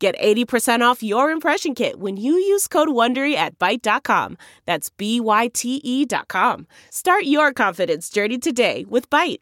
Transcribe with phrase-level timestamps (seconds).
[0.00, 4.38] Get 80% off your impression kit when you use code WONDERY at Byte.com.
[4.64, 6.66] That's B-Y-T-E dot com.
[6.88, 9.40] Start your confidence journey today with Byte.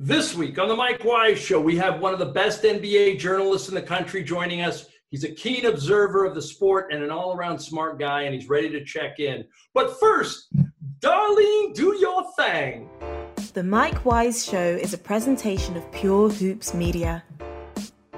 [0.00, 3.68] This week on the Mike Wise Show, we have one of the best NBA journalists
[3.68, 4.86] in the country joining us.
[5.10, 8.68] He's a keen observer of the sport and an all-around smart guy, and he's ready
[8.70, 9.44] to check in.
[9.74, 10.48] But first,
[10.98, 12.90] Darlene, do your thing.
[13.52, 17.22] The Mike Wise Show is a presentation of Pure Hoops Media.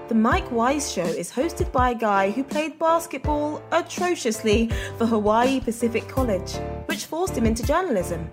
[0.08, 5.58] The Mike Wise Show is hosted by a guy who played basketball atrociously for Hawaii
[5.58, 6.52] Pacific College,
[6.86, 8.30] which forced him into journalism.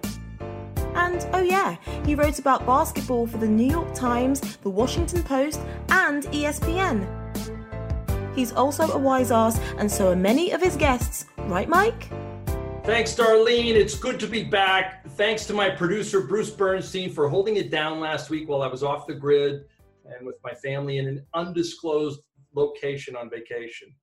[0.94, 5.62] And oh, yeah, he wrote about basketball for the New York Times, the Washington Post,
[5.90, 7.08] and ESPN.
[8.36, 12.08] He's also a wise ass, and so are many of his guests, right, Mike?
[12.84, 13.74] Thanks, Darlene.
[13.74, 15.08] It's good to be back.
[15.12, 18.84] Thanks to my producer, Bruce Bernstein, for holding it down last week while I was
[18.84, 19.66] off the grid
[20.06, 22.22] and with my family in an undisclosed
[22.56, 23.94] location on vacation.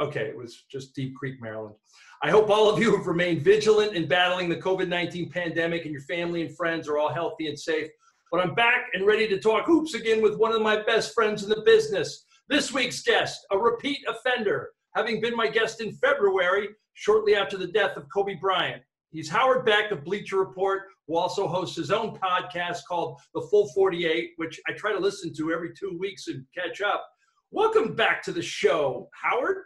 [0.00, 1.74] Okay, it was just Deep Creek, Maryland.
[2.22, 5.92] I hope all of you have remained vigilant in battling the COVID 19 pandemic and
[5.92, 7.90] your family and friends are all healthy and safe.
[8.30, 11.42] But I'm back and ready to talk hoops again with one of my best friends
[11.42, 12.24] in the business.
[12.48, 17.66] This week's guest, a repeat offender, having been my guest in February, shortly after the
[17.66, 18.82] death of Kobe Bryant.
[19.10, 23.68] He's Howard Beck of Bleacher Report, who also hosts his own podcast called The Full
[23.74, 27.04] 48, which I try to listen to every two weeks and catch up.
[27.50, 29.56] Welcome back to the show, Howard.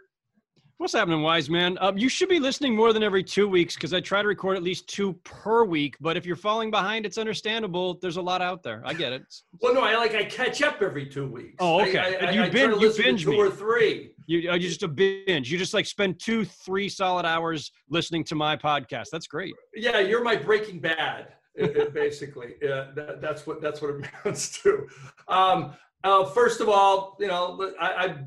[0.79, 1.79] What's happening, wise man?
[1.81, 4.57] Um, you should be listening more than every two weeks because I try to record
[4.57, 5.97] at least two per week.
[6.01, 7.95] But if you're falling behind, it's understandable.
[8.03, 8.83] There's a lot out there.
[8.85, 9.23] I get it.
[9.61, 11.55] Well, no, I like I catch up every two weeks.
[11.61, 11.99] Oh, okay.
[11.99, 13.37] I, I, you I, binge, you binge two me.
[13.37, 14.11] or three.
[14.27, 15.51] You are just a binge.
[15.51, 19.11] You just like spend two, three solid hours listening to my podcast.
[19.13, 19.55] That's great.
[19.77, 22.55] Yeah, you're my Breaking Bad, basically.
[22.63, 24.89] yeah, that, that's what that's what it amounts to.
[25.29, 28.19] Um, uh, first of all, you know, I, I've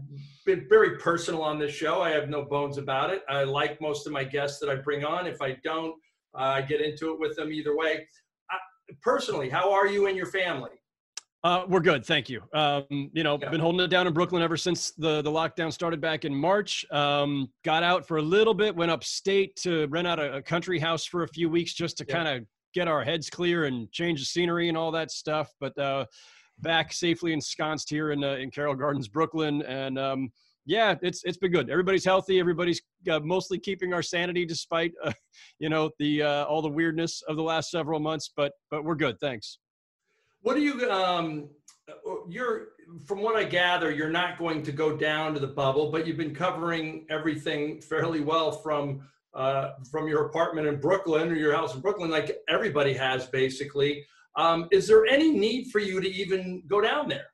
[0.47, 2.01] been very personal on this show.
[2.01, 3.21] I have no bones about it.
[3.29, 5.27] I like most of my guests that I bring on.
[5.27, 5.93] If I don't,
[6.33, 8.07] uh, I get into it with them either way.
[8.49, 8.55] I,
[9.01, 10.71] personally, how are you and your family?
[11.43, 12.41] Uh, we're good, thank you.
[12.53, 13.49] Um, you know, Yeah.
[13.49, 16.85] been holding it down in Brooklyn ever since the the lockdown started back in March.
[16.91, 20.79] Um, got out for a little bit, went upstate to rent out a, a country
[20.79, 22.15] house for a few weeks just to Yeah.
[22.15, 25.53] kind of get our heads clear and change the scenery and all that stuff.
[25.59, 26.05] But uh,
[26.59, 30.29] back safely ensconced here in uh, in Carroll Gardens, Brooklyn, and um,
[30.65, 31.69] yeah, it's it's been good.
[31.69, 32.39] Everybody's healthy.
[32.39, 35.13] Everybody's uh, mostly keeping our sanity despite uh,
[35.59, 38.31] you know the uh, all the weirdness of the last several months.
[38.35, 39.59] But but we're good, thanks.
[40.41, 41.49] What do you um
[42.29, 42.69] you're
[43.05, 46.17] from what I gather, you're not going to go down to the bubble, but you've
[46.17, 51.75] been covering everything fairly well from uh, from your apartment in Brooklyn or your house
[51.75, 54.05] in Brooklyn, like everybody has basically.
[54.37, 57.25] Um, is there any need for you to even go down there?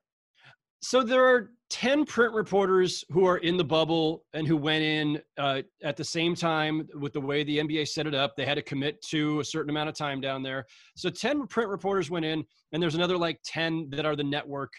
[0.81, 5.21] So there are 10 print reporters who are in the bubble and who went in
[5.37, 8.35] uh, at the same time with the way the NBA set it up.
[8.35, 10.65] They had to commit to a certain amount of time down there.
[10.95, 14.73] So 10 print reporters went in, and there's another like 10 that are the network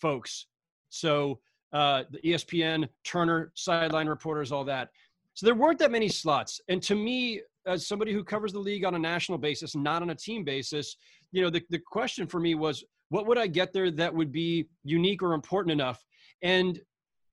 [0.00, 0.46] folks.
[0.90, 1.40] So
[1.72, 4.90] uh, the ESPN, Turner, sideline reporters, all that.
[5.34, 6.60] So there weren't that many slots.
[6.68, 10.10] And to me, as somebody who covers the league on a national basis, not on
[10.10, 10.96] a team basis,
[11.30, 14.32] you know, the, the question for me was, what would I get there that would
[14.32, 16.02] be unique or important enough?
[16.42, 16.80] And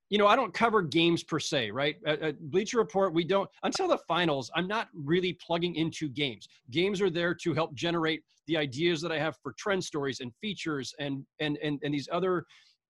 [0.09, 1.95] you know, I don't cover games per se, right?
[2.05, 4.49] At, at Bleacher Report, we don't until the finals.
[4.55, 6.47] I'm not really plugging into games.
[6.71, 10.33] Games are there to help generate the ideas that I have for trend stories and
[10.41, 12.45] features and and and, and these other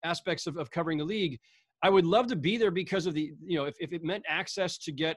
[0.05, 1.39] aspects of, of covering the league.
[1.83, 4.25] I would love to be there because of the, you know, if, if it meant
[4.29, 5.17] access to get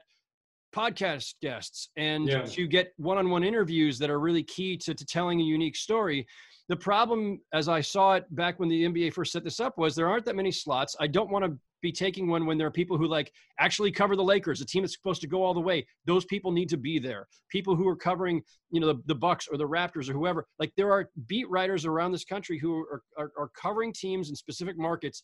[0.74, 2.42] podcast guests and Yeah.
[2.42, 6.26] to get one-on-one interviews that are really key to, to telling a unique story.
[6.68, 9.94] The problem, as I saw it back when the NBA first set this up, was
[9.94, 10.96] there aren't that many slots.
[11.00, 14.14] I don't want to be taking one when there are people who like actually cover
[14.14, 15.84] the Lakers, a team that's supposed to go all the way.
[16.06, 17.26] Those people need to be there.
[17.50, 20.46] People who are covering, you know, the, the Bucks or the Raptors or whoever.
[20.60, 24.36] Like there are beat writers around this country who are, are, are covering teams in
[24.36, 25.22] specific markets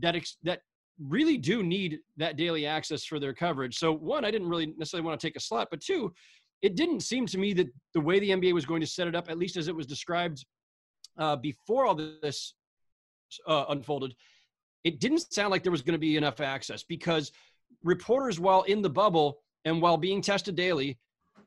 [0.00, 0.60] that ex, that
[0.98, 3.78] really do need that daily access for their coverage.
[3.78, 6.12] So one, I didn't really necessarily want to take a slot, but two,
[6.60, 9.14] it didn't seem to me that the way the NBA was going to set it
[9.16, 10.44] up, at least as it was described
[11.18, 12.54] uh, before all this
[13.48, 14.14] uh, unfolded,
[14.84, 17.32] it didn't sound like there was going to be enough access because
[17.82, 20.98] reporters, while in the bubble, and while being tested daily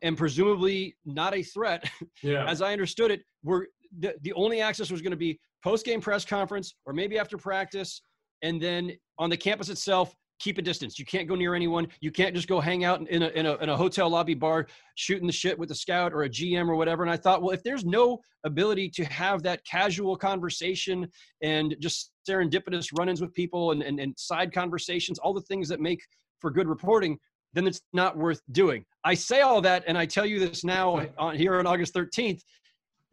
[0.01, 1.89] and presumably not a threat,
[2.23, 2.45] Yeah.
[2.49, 3.67] as I understood it, were
[3.99, 7.37] the, the only access was going to be post game press conference or maybe after
[7.37, 8.01] practice,
[8.41, 10.99] and then on the campus itself, keep a distance.
[10.99, 11.87] You can't go near anyone.
[12.01, 14.67] You can't just go hang out in a, in a, in a hotel lobby bar
[14.95, 17.03] shooting the shit with a scout or a GM or whatever.
[17.03, 21.07] And I thought, well, if there's no ability to have that casual conversation
[21.41, 25.79] and just serendipitous run-ins with people and, and, and side conversations, all the things that
[25.79, 26.01] make
[26.41, 27.17] for good reporting,
[27.53, 28.83] then it's not worth doing.
[29.05, 32.41] I say all that, and I tell you this now on here on August 13th.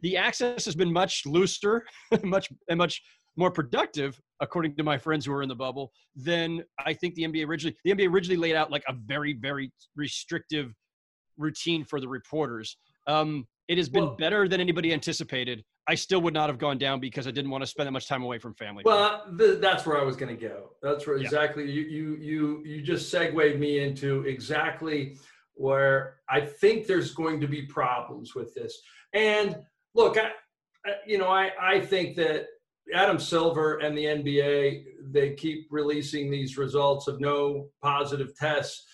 [0.01, 1.85] The access has been much looser,
[2.23, 3.01] much and much
[3.37, 7.23] more productive, according to my friends who are in the bubble, then I think the
[7.23, 7.75] NBA originally.
[7.83, 10.73] The NBA originally laid out like a very, very restrictive
[11.37, 12.77] routine for the reporters.
[13.07, 15.63] Um, it has been Well- better than anybody anticipated.
[15.87, 18.07] I still would not have gone down because I didn't want to spend that much
[18.07, 18.83] time away from family.
[18.85, 20.71] Well, th- that's where I was going to go.
[20.81, 21.23] That's where Yeah.
[21.25, 25.17] exactly you you you you just segued me into exactly
[25.55, 28.81] where I think there's going to be problems with this.
[29.13, 29.57] And
[29.93, 30.31] look, I,
[30.85, 32.47] I you know I I think that
[32.93, 38.85] Adam Silver and the NBA they keep releasing these results of no positive tests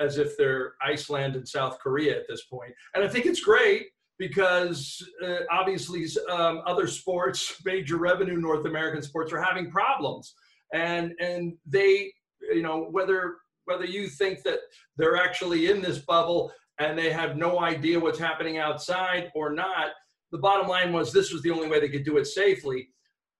[0.00, 2.72] as if they're Iceland and South Korea at this point.
[2.94, 3.88] And I think it's great
[4.18, 10.34] because uh, obviously um, other sports, major revenue North American sports, are having problems,
[10.72, 12.12] and and they,
[12.52, 13.36] you know, whether
[13.66, 14.58] whether you think that
[14.96, 19.88] they're actually in this bubble and they have no idea what's happening outside or not,
[20.32, 22.88] the bottom line was this was the only way they could do it safely.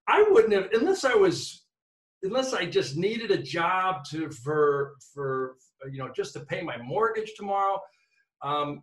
[0.09, 1.65] I wouldn't have unless I was
[2.23, 5.57] unless I just needed a job to for for
[5.91, 7.79] you know just to pay my mortgage tomorrow.
[8.43, 8.83] Um,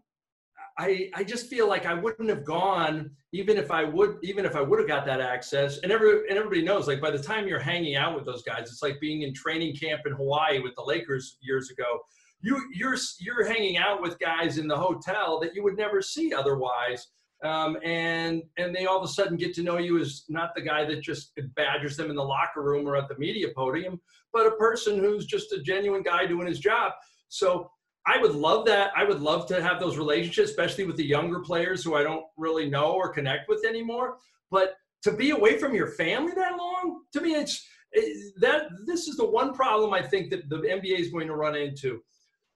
[0.78, 4.56] I, I just feel like I wouldn't have gone even if I would even if
[4.56, 5.80] I would have got that access.
[5.80, 8.64] And every and everybody knows like by the time you're hanging out with those guys,
[8.64, 12.00] it's like being in training camp in Hawaii with the Lakers years ago.
[12.42, 16.34] You you're you're hanging out with guys in the hotel that you would never see
[16.34, 17.08] otherwise.
[17.44, 20.62] Um, and and they all of a sudden get to know you as not the
[20.62, 24.00] guy that just badgers them in the locker room or at the media podium,
[24.32, 26.94] but a person who's just a genuine guy doing his job.
[27.30, 27.72] So
[28.06, 28.92] I would love that.
[28.96, 32.26] I would love to have those relationships, especially with the younger players who I don't
[32.38, 34.18] really know or connect with anymore.
[34.52, 38.70] But to be away from your family that long, to me, it's it, that.
[38.86, 42.02] This is the one problem I think that the NBA is going to run into.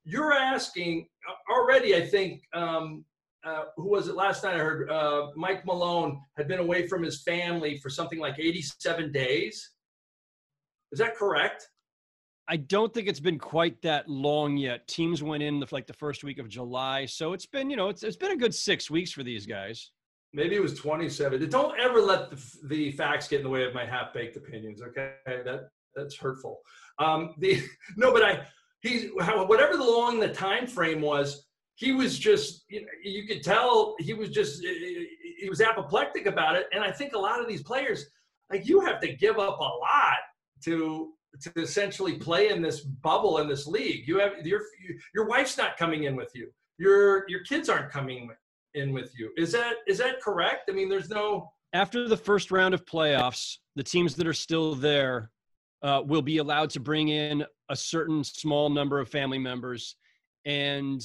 [0.03, 1.07] You're asking
[1.49, 1.95] already.
[1.95, 3.03] I think um,
[3.45, 4.55] uh, who was it last night?
[4.55, 9.11] I heard uh, Mike Malone had been away from his family for something like 87
[9.11, 9.71] days.
[10.91, 11.69] Is that correct?
[12.47, 14.87] I don't think it's been quite that long yet.
[14.87, 17.89] Teams went in the, like the first week of July, so it's been you know
[17.89, 19.91] it's it's been a good six weeks for these guys.
[20.33, 21.49] Maybe it was 27.
[21.49, 24.81] Don't ever let the, the facts get in the way of my half baked opinions.
[24.81, 26.59] Okay, that that's hurtful.
[26.99, 27.63] Um, the
[27.97, 28.45] no, but I
[28.81, 31.45] he's whatever the long the time frame was.
[31.75, 36.55] He was just you, know, you could tell he was just he was apoplectic about
[36.55, 36.67] it.
[36.71, 38.05] And I think a lot of these players
[38.51, 40.17] like you have to give up a lot
[40.63, 44.07] to to essentially play in this bubble in this league.
[44.07, 44.61] You have your
[45.13, 46.49] your wife's not coming in with you.
[46.77, 48.29] Your your kids aren't coming
[48.73, 49.31] in with you.
[49.37, 50.69] Is that is that correct?
[50.69, 54.75] I mean, there's no after the first round of playoffs, the teams that are still
[54.75, 55.31] there
[55.81, 59.95] uh, will be allowed to bring in a certain small number of family members,
[60.45, 61.01] and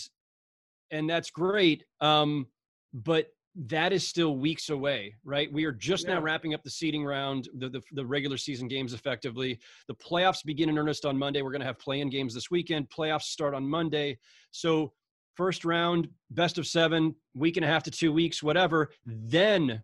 [0.90, 1.84] and that's great.
[2.00, 2.46] Um,
[2.92, 5.52] but that is still weeks away, right?
[5.52, 6.14] We are just Yeah.
[6.14, 9.58] now wrapping up the seeding round, the, the the regular season games effectively.
[9.88, 11.42] The playoffs begin in earnest on Monday.
[11.42, 12.88] We're going to have play-in games this weekend.
[12.90, 14.18] Playoffs start on Monday.
[14.52, 14.92] So
[15.36, 18.90] first round, best of seven, week and a half to two weeks, whatever.
[19.04, 19.82] Then,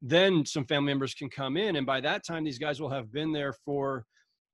[0.00, 3.12] then some family members can come in, and by that time, these guys will have
[3.12, 4.06] been there for,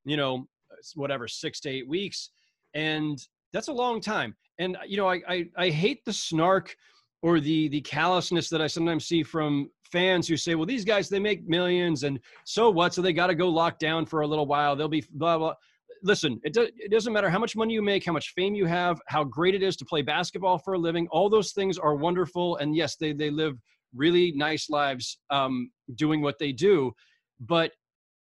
[0.04, 0.46] you know,
[0.94, 2.30] whatever six to eight weeks,
[2.74, 3.18] and
[3.52, 4.34] that's a long time.
[4.58, 6.76] And you know, I I, I hate the snark
[7.22, 11.08] or the the callousness that I sometimes see from fans who say, "Well, these guys
[11.08, 12.94] they make millions, and so what?
[12.94, 14.76] So they got to go lock down for a little while.
[14.76, 15.54] They'll be blah blah."
[16.04, 18.66] Listen, it, do, it doesn't matter how much money you make, how much fame you
[18.66, 21.08] have, how great it is to play basketball for a living.
[21.10, 23.58] All those things are wonderful, and yes, they they live
[23.94, 26.92] really nice lives um, doing what they do,
[27.40, 27.72] but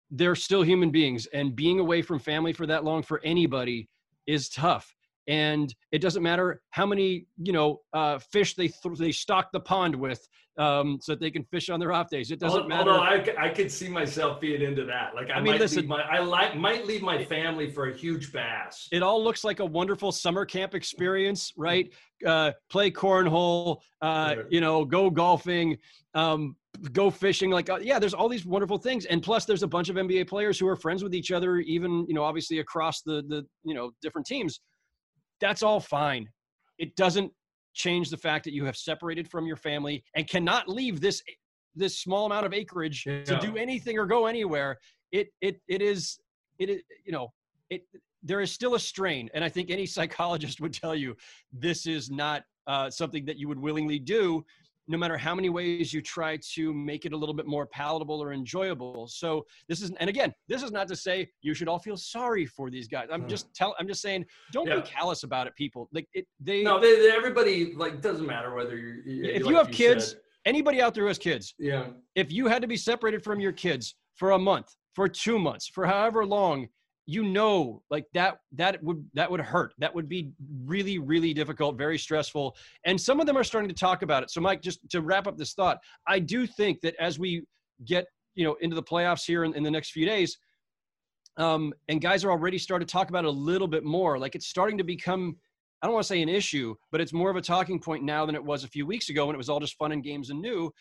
[0.09, 3.87] they're still human beings, and being away from family for that long for anybody
[4.25, 4.95] is tough
[5.29, 9.59] and it doesn't matter how many you know uh, fish they th- they stock the
[9.59, 12.31] pond with um, so that they can fish on their off days.
[12.31, 12.89] It doesn't matter.
[12.89, 15.15] Although I, I could see myself being into that.
[15.15, 17.89] Like I, I mean, might listen- leave my I like might leave my family for
[17.89, 18.87] a huge bass.
[18.91, 21.93] it all looks like a wonderful summer camp experience, right?
[22.25, 25.77] Uh, play cornhole, uh, you know, go golfing,
[26.15, 26.55] um,
[26.91, 27.51] go fishing.
[27.51, 30.27] Like, uh, yeah, there's all these wonderful things, and plus, there's a bunch of NBA
[30.27, 33.75] players who are friends with each other, even you know, obviously across the the you
[33.75, 34.59] know different teams.
[35.39, 36.29] That's all fine.
[36.77, 37.31] It doesn't
[37.73, 41.21] change the fact that you have separated from your family and cannot leave this
[41.75, 43.23] this small amount of acreage yeah.
[43.23, 44.77] to do anything or go anywhere.
[45.11, 46.19] It it it is
[46.57, 47.31] it is you know
[47.69, 47.83] it
[48.21, 51.15] there is still a strain and i think any psychologist would tell you
[51.53, 54.45] this is not uh, something that you would willingly do
[54.89, 58.21] no matter how many ways you try to make it a little bit more palatable
[58.21, 59.07] or enjoyable.
[59.07, 62.47] So this is, and again, this is not to say you should all feel sorry
[62.47, 63.07] for these guys.
[63.11, 63.29] I'm mm.
[63.29, 64.77] just tell, I'm just saying, don't yeah.
[64.77, 65.87] be callous about it, people.
[65.93, 66.63] Like it, they.
[66.63, 68.97] No, they, they, everybody like doesn't matter whether you're.
[69.05, 70.19] If like you have you kids, said.
[70.45, 71.87] anybody out there who has kids, yeah.
[72.15, 75.67] If you had to be separated from your kids for a month, for two months,
[75.67, 76.67] for however long,
[77.09, 79.73] you know like that that would that would hurt.
[79.79, 80.31] That would be
[80.63, 84.29] really really difficult very stressful and some of them are starting to talk about it.
[84.29, 87.43] So mike just to wrap up this thought i do think that as we
[87.85, 90.37] get you know into the playoffs here in, in the next few days
[91.37, 94.35] um, and guys are already starting to talk about it a little bit more like
[94.35, 95.35] it's starting to become
[95.81, 98.23] i don't want to say an issue but it's more of a talking point now
[98.23, 100.29] than it was a few weeks ago when it was all just fun and games
[100.29, 100.71] and new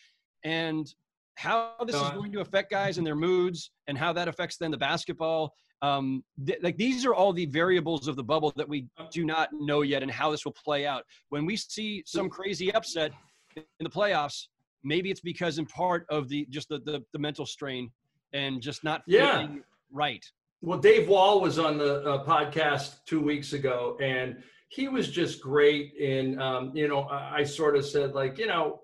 [0.44, 0.94] and
[1.37, 4.70] how this is going to affect guys and their moods and how that affects then
[4.70, 8.87] the basketball um, th- like these are all the variables of the bubble that we
[9.12, 11.04] do not know yet and how this will play out.
[11.28, 13.12] When we see some crazy upset
[13.56, 14.47] in the playoffs
[14.85, 17.90] maybe it's because in part of the just the the, the mental strain
[18.32, 19.47] and just not yeah.
[19.92, 20.25] right.
[20.61, 25.40] Well dave wall was on the uh, podcast two weeks ago and he was just
[25.40, 28.80] great And um, you know I, I sort of said like you know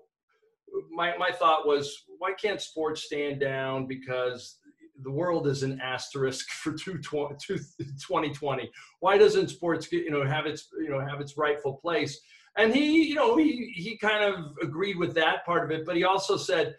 [0.91, 4.57] my, my thought was why can't sports stand down because
[5.03, 8.71] the world is an asterisk for 2020.
[8.99, 12.19] Why doesn't sports get, you know have its you know have its rightful place?
[12.57, 15.95] And he you know he he kind of agreed with that part of it, but
[15.95, 16.75] he also said,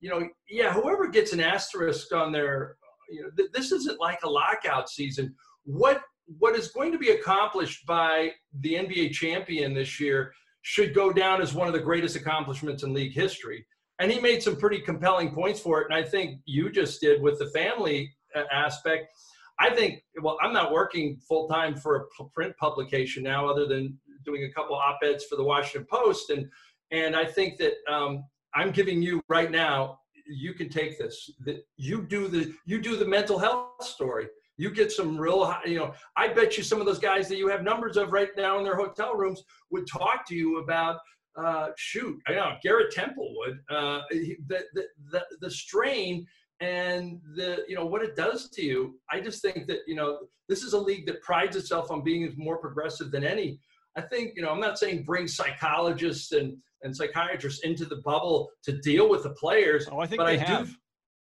[0.00, 2.76] you know, yeah, whoever gets an asterisk on their
[3.10, 5.34] you know th- this isn't like a lockout season.
[5.64, 6.02] What
[6.38, 11.40] what is going to be accomplished by the NBA champion this year should go down
[11.40, 13.66] as one of the greatest accomplishments in league history
[14.00, 15.86] and he made some pretty compelling points for it.
[15.90, 19.12] And I think you just did with the family uh, aspect.
[19.60, 23.98] I think, well, I'm not working full time for a print publication now, other than
[24.24, 26.30] doing a couple op eds for the Washington Post.
[26.30, 26.46] And,
[26.90, 31.62] and I think that um, I'm giving you right now, you can take this, that
[31.76, 34.28] you do the, you do the mental health story.
[34.56, 37.48] You get some real, you know, I bet you some of those guys that you
[37.48, 40.98] have numbers of right now in their hotel rooms would talk to you about
[41.36, 43.58] uh, shoot, I know Garrett Temple would.
[43.70, 46.26] Uh, the, the, the, the strain
[46.60, 48.98] and the you know what it does to you.
[49.10, 50.18] I just think that you know
[50.48, 53.58] this is a league that prides itself on being more progressive than any.
[53.96, 58.50] I think you know I'm not saying bring psychologists and and psychiatrists into the bubble
[58.64, 59.88] to deal with the players.
[59.90, 60.68] Oh, I think they I have.
[60.68, 60.74] Do,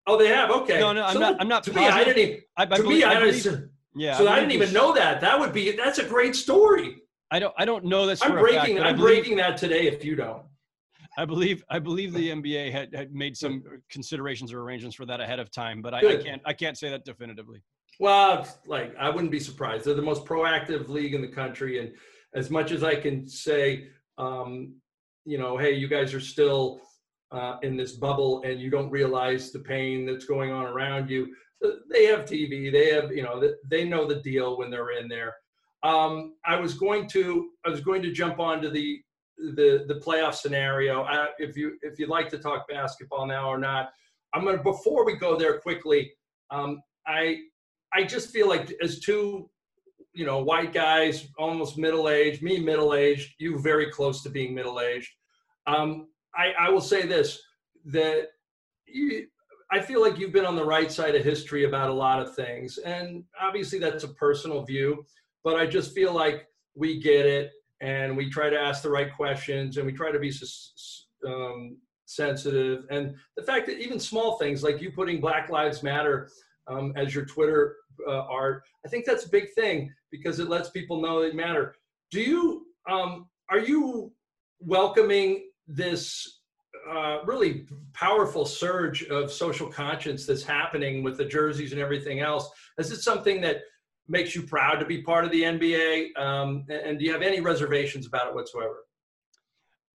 [0.07, 0.51] oh, they have.
[0.51, 0.79] Okay.
[0.79, 1.37] No, no, I'm so not.
[1.41, 1.63] I'm not.
[1.65, 1.95] To positive.
[1.95, 2.29] me, I didn't.
[2.29, 4.17] Even, I, I to believe, me, I, I believe, yeah.
[4.17, 5.21] So I, I didn't even know that.
[5.21, 5.73] That would be.
[5.73, 6.97] That's a great story.
[7.31, 8.23] I don't I don't know this.
[8.23, 9.87] I'm breaking fact, I'm believe, breaking that today.
[9.87, 10.43] If you don't,
[11.17, 15.21] I believe I believe the NBA had, had made some considerations or arrangements for that
[15.21, 17.63] ahead of time, but I, I, can't I can't say that definitively.
[18.01, 19.85] Well, like I wouldn't be surprised.
[19.85, 21.93] They're the most proactive league in the country, and
[22.35, 24.77] as much as I can say, um,
[25.25, 26.81] you know, hey, you guys are still
[27.31, 31.35] uh, in this bubble, and you don't realize the pain that's going on around you.
[31.91, 32.73] They have TV.
[32.73, 35.35] They have you know they know the deal when they're in there.
[35.83, 39.01] Um, I was going to I was going to jump onto the
[39.39, 41.03] the the playoff scenario.
[41.03, 43.91] I, if you if you'd like to talk basketball now or not,
[44.35, 46.13] I'm gonna before we go there quickly.
[46.51, 47.39] Um, I
[47.95, 49.49] I just feel like as two
[50.13, 54.55] you know white guys, almost middle aged, me middle aged, you very close to being
[54.55, 55.13] middle aged.
[55.67, 57.41] Um, I I will say this
[57.87, 58.29] that.
[58.87, 59.27] You,
[59.71, 62.35] I feel like you've been on the right side of history about a lot of
[62.35, 62.79] things.
[62.79, 65.05] And obviously, that's a personal view
[65.45, 69.13] but I just feel like we get it and we try to ask the right
[69.15, 70.33] questions and we try to be
[71.27, 71.77] um,
[72.07, 72.85] sensitive.
[72.91, 76.31] And the fact that even small things like you putting Black Lives Matter
[76.67, 77.77] um, as your Twitter
[78.07, 81.75] uh, art, I think that's a big thing because it lets people know they matter.
[82.11, 84.13] Do you, um, are you
[84.61, 86.41] welcoming this
[86.91, 92.49] uh, really powerful surge of social conscience that's happening with the jerseys and everything else?
[92.79, 93.59] Is it something that
[94.09, 96.19] makes you proud to be part of the NBA?
[96.19, 98.85] Um, and do you have any reservations about it whatsoever?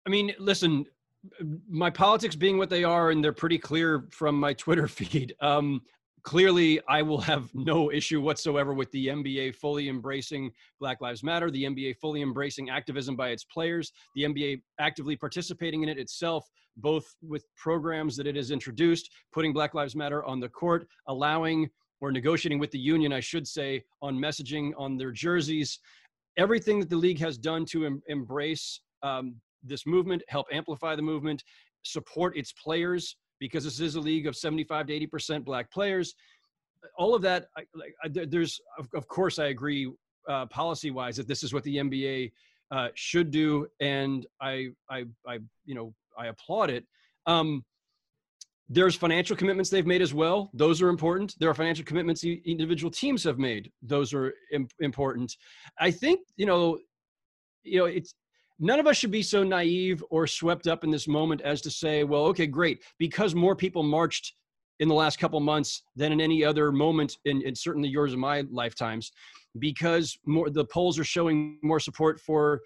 [0.05, 0.85] I mean, listen,
[1.69, 5.35] my politics being what they are, and they're pretty clear from my Twitter feed.
[5.39, 5.81] Um,
[6.23, 11.49] clearly, I will have no issue whatsoever with the NBA fully embracing Black Lives Matter,
[11.49, 16.49] the NBA fully embracing activism by its players, the NBA actively participating in it itself,
[16.77, 21.69] both with programs that it has introduced, putting Black Lives Matter on the court, allowing
[22.01, 25.79] or negotiating with the union, I should say, on messaging on their jerseys.
[26.37, 31.01] everything that the league has done to em- embrace um, this movement, help amplify the
[31.01, 31.43] movement,
[31.83, 36.15] support its players because this is a league of 75 to 80 percent black players.
[36.97, 37.63] All of that, I,
[38.03, 39.91] I, there's of, of, course I agree
[40.27, 42.31] uh, policy wise that this is what the NBA
[42.71, 46.85] uh, should do, and I, I, I, you know, I applaud it.
[47.25, 47.63] Um,
[48.73, 50.49] there's financial commitments they've made as well.
[50.53, 51.35] Those are important.
[51.39, 53.69] There are financial commitments individual teams have made.
[53.81, 54.33] Those are
[54.79, 55.35] important.
[55.77, 56.79] I think you know,
[57.63, 58.15] you know, it's
[58.59, 61.69] none of us should be so naive or swept up in this moment as to
[61.69, 64.33] say, well, okay, great, because more people marched
[64.79, 68.21] in the last couple months than in any other moment in, in certainly yours and
[68.21, 69.11] my lifetimes,
[69.59, 72.61] because more the polls are showing more support for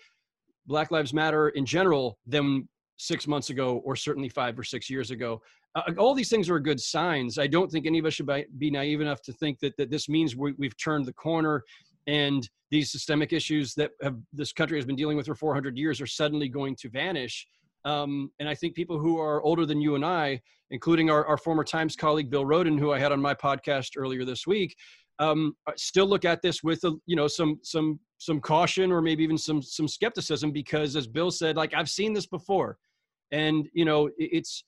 [0.67, 5.11] Black Lives Matter in general than six months ago or certainly five or six years
[5.11, 5.41] ago.
[5.75, 7.37] Uh, all these things are good signs.
[7.37, 10.07] I don't think any of us should be naive enough to think that, that this
[10.07, 11.63] means we, we've turned the corner
[12.07, 15.99] and these systemic issues that have, this country has been dealing with for 400 years
[15.99, 17.47] are suddenly going to vanish.
[17.83, 21.37] Um, and I think people who are older than you and I, including our, our
[21.37, 24.75] former Times colleague Bill Rhoden, who I had on my podcast earlier this week,
[25.19, 29.23] um, still look at this with a, you know some some some caution or maybe
[29.23, 32.77] even some some skepticism because, as Bill said, like I've seen this before,
[33.31, 34.63] and you know it's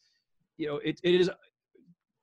[0.57, 1.29] you know it, it is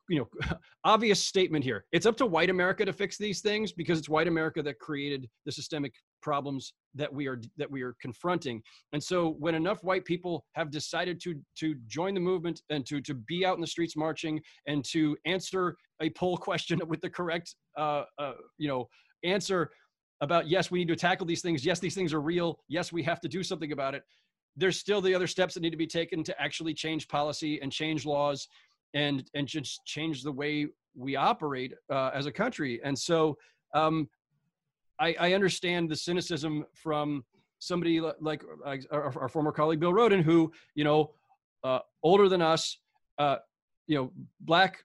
[0.09, 1.85] you know obvious statement here.
[1.93, 5.29] It's up to white america to fix these things because it's white america that created
[5.47, 5.93] the systemic
[6.23, 8.63] problems that we are that we are confronting.
[8.93, 13.01] And so when enough white people have decided to to join the movement and to
[13.03, 17.11] to be out in the streets marching and to answer a poll question with the
[17.11, 18.89] correct uh, uh, you know
[19.23, 19.71] answer
[20.21, 21.65] about yes we need to tackle these things.
[21.65, 22.59] Yes these things are real.
[22.69, 24.03] Yes we have to do something about it.
[24.57, 27.73] There's still the other steps that need to be taken to actually change policy and
[27.73, 28.49] change laws
[28.95, 32.81] and and just change the way we operate uh, as a country.
[32.85, 33.37] And so
[33.75, 34.09] um,
[35.01, 37.25] I, I, understand the cynicism from
[37.59, 38.45] somebody like,
[38.93, 41.11] our, our, former colleague Bill Rhoden, who you know
[41.65, 42.79] uh, older than us,
[43.19, 43.37] uh,
[43.87, 44.85] you know, black,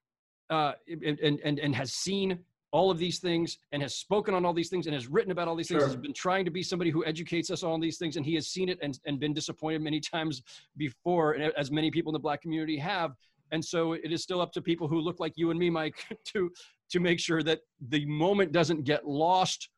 [0.50, 2.40] uh, and and and has seen
[2.72, 5.48] all of these things and has spoken on all these things and has written about
[5.48, 5.82] all these things.
[5.82, 5.88] Sure.
[5.88, 8.48] Has been trying to be somebody who educates us on these things, and he has
[8.48, 10.44] seen it and, and been disappointed many times
[10.78, 13.16] before, as many people in the black community have
[13.52, 15.96] and so it is still up to people who look like you and me mike
[16.26, 16.52] to
[16.90, 17.60] to make sure that
[17.90, 19.70] the moment doesn't get lost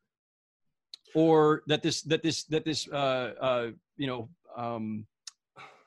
[1.15, 5.05] or that this that this that this uh uh you know um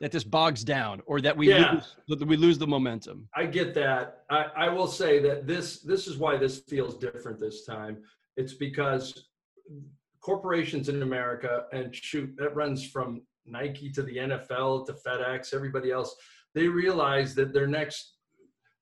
[0.00, 1.72] that this bogs down or that we yeah.
[1.72, 3.28] lose that we lose the momentum.
[3.34, 4.24] I get that.
[4.28, 7.98] I, I will say that this this is why this feels different this time.
[8.36, 9.28] It's because
[10.24, 15.90] corporations in america and shoot that runs from nike to the nfl to fedex everybody
[15.90, 16.16] else
[16.54, 18.14] they realize that their next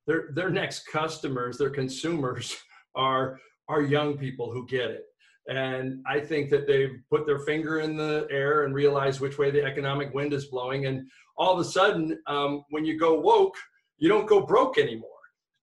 [0.06, 2.56] their their next customers, their consumers
[2.94, 5.04] are are young people who get it.
[5.48, 9.50] And I think that they've put their finger in the air and realized which way
[9.50, 10.86] the economic wind is blowing.
[10.86, 13.56] And all of a sudden, um, when you go woke,
[13.98, 15.08] you don't go broke anymore.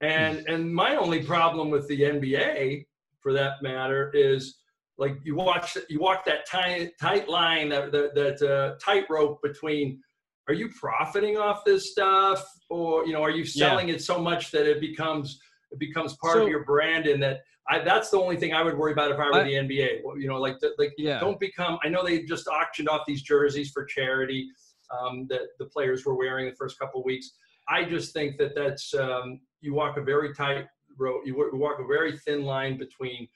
[0.02, 0.54] And hmm.
[0.54, 2.86] and my only problem with the NBA,
[3.22, 4.58] for that matter, is
[4.98, 10.02] like you watch you walk that tight tight line that that, that uh, tightrope between
[10.50, 13.96] are you profiting off this stuff or you know are you selling yeah.
[13.96, 15.40] it so much that it becomes
[15.72, 18.64] it becomes part so, of your brand and that I, that's the only thing I
[18.64, 20.02] would worry about if I were I, the NBA.
[20.18, 21.20] You know, like like yeah.
[21.20, 21.78] don't become.
[21.84, 24.50] I know they just auctioned off these jerseys for charity
[24.90, 27.30] um, that the players were wearing the first couple weeks.
[27.68, 30.66] I just think that that's um, you walk a very tight
[30.98, 31.22] road.
[31.26, 33.28] You walk a very thin line between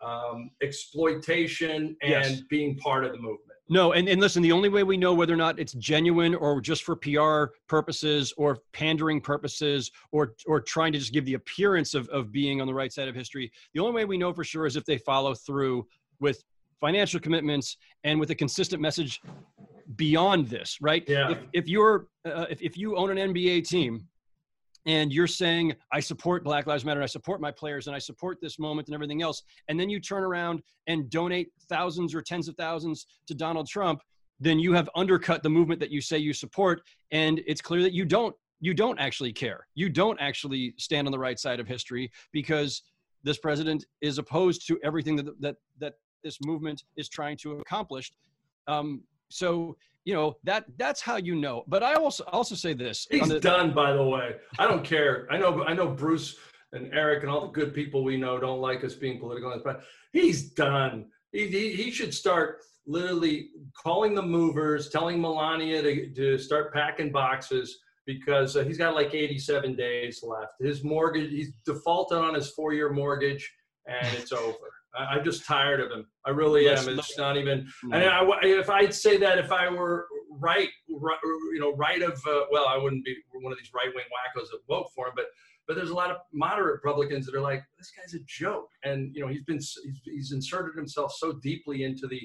[0.00, 2.40] um, exploitation and yes.
[2.48, 3.49] being part of the movement.
[3.72, 6.60] No, and, and listen, the only way we know whether or not it's genuine or
[6.60, 11.94] just for PR purposes or pandering purposes or or trying to just give the appearance
[11.94, 14.42] of, of being on the right side of history, the only way we know for
[14.42, 15.86] sure is if they follow through
[16.18, 16.42] with
[16.80, 19.20] financial commitments and with a consistent message
[19.94, 21.04] beyond this, right?
[21.06, 21.30] Yeah.
[21.30, 24.04] If, if you're uh, if, if you own an NBA team
[24.86, 28.38] and you're saying i support black lives matter i support my players and i support
[28.40, 32.48] this moment and everything else and then you turn around and donate thousands or tens
[32.48, 34.00] of thousands to donald trump
[34.40, 37.92] then you have undercut the movement that you say you support and it's clear that
[37.92, 39.66] you don't you don't actually care.
[39.74, 42.82] You don't actually stand on the right side of history because
[43.24, 48.12] this president is opposed to everything that that that this movement is trying to accomplish.
[48.68, 51.64] Um, so you know that that's how you know.
[51.66, 53.06] But I also also say this.
[53.10, 54.36] He's the, done, by the way.
[54.58, 55.26] I don't care.
[55.30, 56.36] I know I know Bruce
[56.72, 59.82] and Eric and all the good people we know don't like us being political, but
[60.12, 61.06] he's done.
[61.32, 67.12] He, he, he should start literally calling the movers, telling Melania to, to start packing
[67.12, 70.54] boxes because uh, he's got like 87 days left.
[70.60, 73.52] His mortgage, he's defaulted on his four-year mortgage,
[73.86, 74.54] and it's over.
[74.98, 76.06] I, am just tired of him.
[76.26, 76.88] I really am.
[76.88, 77.68] It's not even.
[77.84, 77.96] No.
[77.96, 82.20] And I, if I'd say that if I were right, right you know, right of
[82.26, 85.12] uh, well, I wouldn't be one of these right wing wackos that vote for him,
[85.16, 85.26] but
[85.66, 89.14] but there's a lot of moderate Republicans that are like, this guy's a joke, and
[89.14, 92.20] you know, he's been he's, he's inserted himself so deeply into the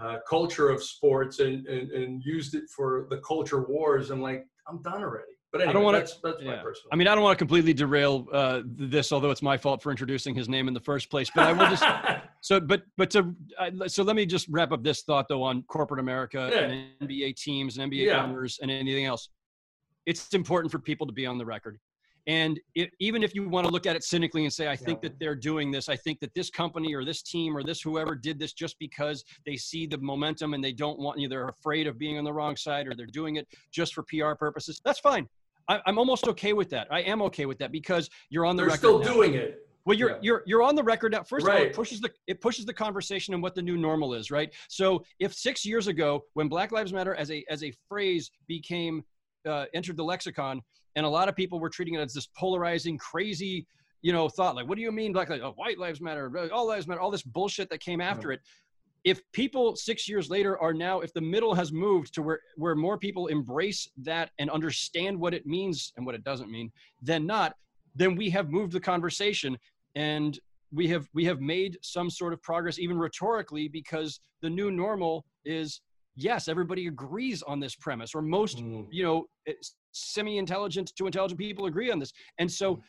[0.00, 4.10] uh, culture of sports and, and, and used it for the culture wars.
[4.10, 5.32] I'm like, I'm done already.
[5.52, 6.00] But anyway, I don't want to.
[6.00, 6.56] That's, that's yeah.
[6.56, 6.88] my personal.
[6.92, 9.90] I mean, I don't want to completely derail uh, this, although it's my fault for
[9.90, 11.30] introducing his name in the first place.
[11.34, 11.84] But I will just.
[12.40, 15.62] so, but but to uh, so let me just wrap up this thought though on
[15.64, 16.60] corporate America yeah.
[16.60, 18.22] and NBA teams and NBA yeah.
[18.22, 19.28] owners and anything else.
[20.06, 21.78] It's important for people to be on the record.
[22.26, 25.00] And it, even if you want to look at it cynically and say, I think
[25.02, 25.08] yeah.
[25.08, 28.14] that they're doing this, I think that this company or this team or this whoever
[28.14, 31.86] did this just because they see the momentum and they don't want you, they're afraid
[31.86, 35.00] of being on the wrong side or they're doing it just for PR purposes, that's
[35.00, 35.26] fine.
[35.70, 36.88] I, am almost okay with that.
[36.90, 38.78] I am okay with that because you're on the they're record.
[38.78, 39.12] still now.
[39.12, 39.66] doing it.
[39.86, 40.18] Well, you're yeah.
[40.20, 41.22] you're you're on the record now.
[41.22, 41.54] First right.
[41.54, 44.30] of all, it pushes the it pushes the conversation and what the new normal is,
[44.30, 44.52] right?
[44.68, 49.02] So if six years ago, when Black Lives Matter as a as a phrase became
[49.48, 50.60] uh, entered the lexicon,
[50.96, 53.66] and a lot of people were treating it as this polarizing, crazy,
[54.02, 55.42] you know, thought like, what do you mean black lives?
[55.44, 58.40] Oh, white lives matter, all lives matter, all this bullshit that came after it.
[59.04, 62.74] If people six years later are now, if the middle has moved to where where
[62.74, 66.70] more people embrace that and understand what it means and what it doesn't mean,
[67.02, 67.54] than not,
[67.94, 69.56] then we have moved the conversation
[69.94, 70.38] and
[70.72, 75.24] we have we have made some sort of progress even rhetorically because the new normal
[75.44, 75.80] is
[76.16, 78.86] yes everybody agrees on this premise or most mm.
[78.90, 79.26] you know
[79.92, 82.80] semi-intelligent to intelligent people agree on this and so mm.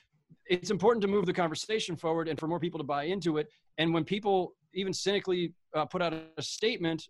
[0.46, 3.48] it's important to move the conversation forward and for more people to buy into it
[3.78, 7.10] and when people even cynically uh, put out a statement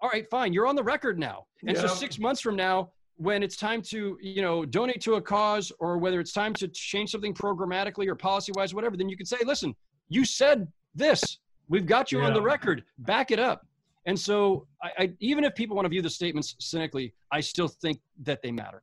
[0.00, 1.82] all right fine you're on the record now and yeah.
[1.82, 5.72] so six months from now when it's time to you know donate to a cause
[5.78, 9.26] or whether it's time to change something programmatically or policy wise whatever then you can
[9.26, 9.74] say listen
[10.08, 11.38] you said this
[11.68, 12.26] we've got you yeah.
[12.26, 13.66] on the record back it up
[14.06, 17.68] and so I, I, even if people want to view the statements cynically i still
[17.68, 18.82] think that they matter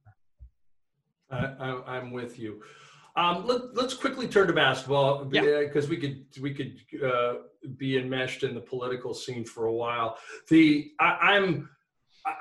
[1.30, 2.62] I, am with you.
[3.18, 5.90] Um, let, us quickly turn to basketball because yeah.
[5.90, 7.34] we could we could uh,
[7.76, 10.18] be enmeshed in the political scene for a while.
[10.50, 11.68] The I, I'm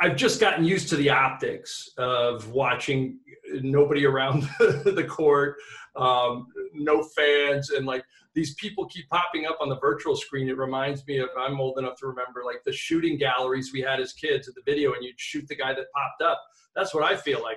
[0.01, 3.21] I've just gotten used to the optics of watching
[3.63, 5.57] nobody around the court,
[5.97, 10.47] um, no fans, and like these people keep popping up on the virtual screen.
[10.51, 13.99] It reminds me of I'm old enough to remember like the shooting galleries we had
[13.99, 16.43] as kids at the video, and you'd shoot the guy that popped up.
[16.75, 17.57] That's what I feel like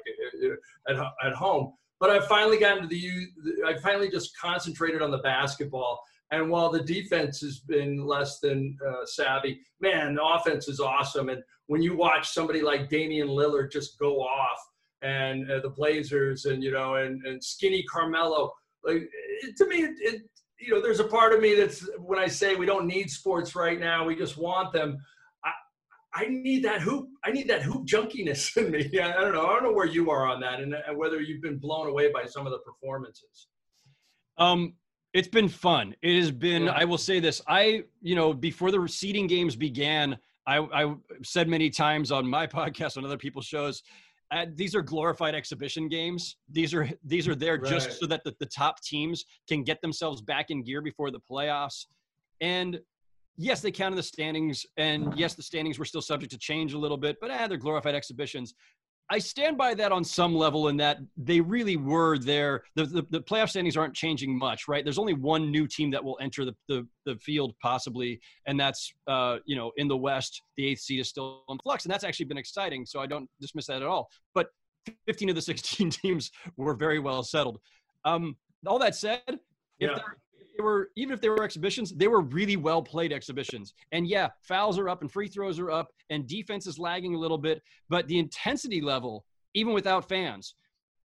[0.88, 1.74] uh, uh, at, at home.
[2.00, 3.28] But I've finally gotten to the,
[3.66, 6.02] I finally just concentrated on the basketball.
[6.32, 11.30] And while the defense has been less than uh, savvy, man, the offense is awesome.
[11.30, 14.60] And when you watch somebody like Damian Lillard just go off,
[15.02, 18.52] and uh, the Blazers, and you know, and, and skinny Carmelo,
[18.84, 19.10] like
[19.44, 20.22] it, to me, it, it,
[20.60, 23.56] you know, there's a part of me that's when I say we don't need sports
[23.56, 24.98] right now, we just want them.
[26.14, 27.10] I need that hoop.
[27.24, 28.90] I need that hoop junkiness in me.
[29.00, 29.46] I, I don't know.
[29.46, 32.12] I don't know where you are on that, and, and whether you've been blown away
[32.12, 33.48] by some of the performances.
[34.38, 34.74] Um,
[35.14, 35.96] it's been fun.
[36.02, 36.64] It has been.
[36.64, 36.72] Yeah.
[36.72, 37.42] I will say this.
[37.48, 40.18] I, you know, before the seeding games began,
[40.48, 43.84] I, I said many times on my podcast on other people's shows.
[44.32, 46.38] Uh, these are glorified exhibition games.
[46.52, 47.70] These are these are there right.
[47.70, 51.20] just so that the, the top teams can get themselves back in gear before the
[51.20, 51.88] playoffs.
[52.40, 52.80] And
[53.40, 56.78] yes, they counted the standings, and yes, the standings were still subject to change a
[56.78, 58.54] little bit, but ah, they're glorified exhibitions.
[59.10, 62.64] I stand by that on some level in that they really were there.
[62.76, 64.84] The, the, the, playoff standings aren't changing much, right?
[64.84, 68.94] There's only one new team that will enter the, the, the field possibly, and that's,
[69.08, 72.04] uh, you know, in the West, the eighth seed is still in flux, and that's
[72.04, 74.10] actually been exciting, so I don't dismiss that at all.
[74.36, 74.50] But
[75.08, 77.60] 15 of the 16 teams were very well settled.
[78.04, 78.36] Um,
[78.68, 79.40] all that said, if,
[79.80, 79.98] yeah
[80.60, 83.74] they were even if they were exhibitions, they were really well played exhibitions.
[83.94, 87.18] And yeah, fouls are up and free throws are up and defense is lagging a
[87.18, 90.56] little bit, but the intensity level, even without fans,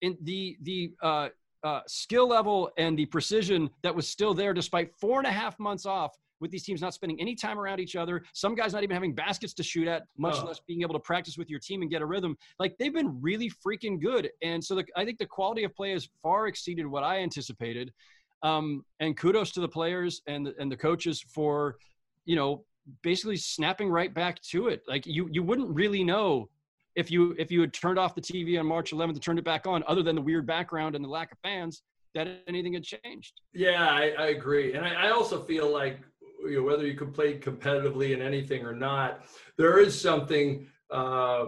[0.02, 1.30] in the the uh,
[1.64, 5.58] uh, skill level and the precision that was still there despite four and a half
[5.58, 8.24] months off with these teams not spending any time around each other.
[8.34, 10.46] Some guys not even having baskets to shoot at, much oh.
[10.46, 12.38] less being able to practice with your team and get a rhythm.
[12.60, 14.30] Like they've been really freaking good.
[14.42, 17.94] And so the, I think the quality of play has far exceeded what I anticipated.
[18.42, 21.78] Um, and kudos to the players and and the coaches for,
[22.26, 22.64] you know,
[23.02, 24.82] basically snapping right back to it.
[24.88, 26.50] Like you, you wouldn't really know
[26.96, 29.46] if you if you had turned off the TV on March 11th and turned it
[29.46, 31.82] back on, other than the weird background and the lack of fans,
[32.16, 33.42] that anything had changed.
[33.54, 36.00] Yeah, I, I agree, and I, I, also feel like
[36.44, 39.26] you know, whether you can play competitively in anything or not,
[39.58, 41.46] there is something uh,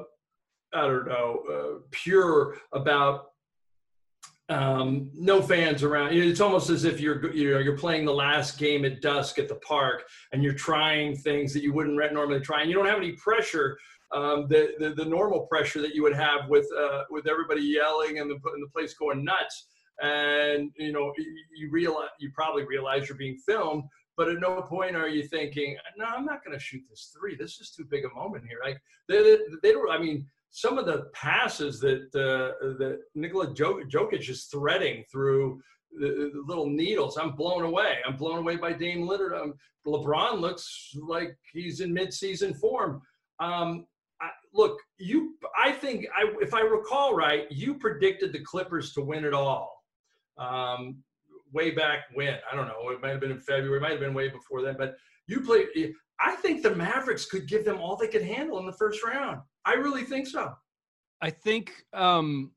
[0.74, 3.31] I don't know uh, pure about
[4.52, 6.14] um, no fans around.
[6.14, 9.48] It's almost as if you're you know you're playing the last game at dusk at
[9.48, 12.98] the park, and you're trying things that you wouldn't normally try, and you don't have
[12.98, 13.78] any pressure.
[14.14, 18.20] Um, the, the, the normal pressure that you would have with uh, with everybody yelling
[18.20, 19.68] and the and the place going nuts,
[20.02, 21.14] and you know
[21.56, 23.84] you realize you probably realize you're being filmed,
[24.18, 27.38] but at no point are you thinking, no, I'm not going to shoot this three.
[27.38, 28.60] This is too big a moment here.
[28.62, 29.90] Like they, they, they don't.
[29.90, 35.62] I mean some of the passes that uh, that Nikola Jokic is threading through
[35.94, 37.98] the, the, little needles, I'm blown away.
[38.06, 39.40] I'm blown away by Dame Lillard.
[39.40, 39.54] Um,
[39.86, 43.02] LeBron looks like he's in midseason form.
[43.40, 43.86] Um,
[44.22, 45.36] I, look, you.
[45.58, 49.84] I think, I, if I recall right, you predicted the Clippers to win it all.
[50.38, 50.98] Um,
[51.54, 52.90] way back when I don't know.
[52.90, 53.78] It might have been in February.
[53.78, 54.76] It might have been way before then.
[54.78, 54.96] But
[55.28, 55.68] you played.
[56.20, 59.42] I think the Mavericks could give them all they could handle in the first round.
[59.66, 60.54] I really think so.
[61.22, 62.52] I think um,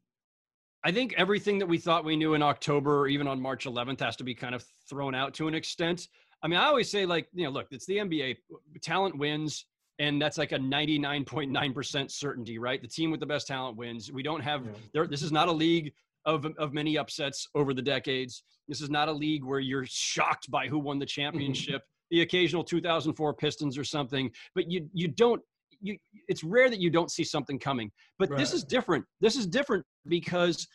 [0.84, 4.00] I think everything that we thought we knew in October or even on March 11th
[4.00, 6.08] has to be kind of thrown out to an extent.
[6.42, 8.36] I mean, I always say like, you know, look, it's the NBA.
[8.82, 9.64] Talent wins,
[9.98, 12.82] and that's like a 99.9% certainty, right?
[12.82, 14.12] The team with the best talent wins.
[14.12, 14.72] We don't have yeah.
[14.92, 15.06] there.
[15.06, 15.92] This is not a league
[16.26, 18.42] of of many upsets over the decades.
[18.68, 21.82] This is not a league where you're shocked by who won the championship.
[22.10, 25.42] the occasional 2004 Pistons or something, but you you don't
[25.84, 25.96] you
[26.28, 27.90] it's rare that you don't see something coming.
[28.18, 28.38] But right.
[28.38, 29.04] this is different.
[29.20, 30.66] This is different because